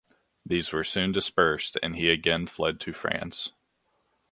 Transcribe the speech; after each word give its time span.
These 0.43 0.73
were 0.73 0.83
soon 0.83 1.11
dispersed 1.11 1.77
and 1.83 1.95
he 1.95 2.09
again 2.09 2.47
fled 2.47 2.79
to 2.79 2.91
France. 2.91 3.51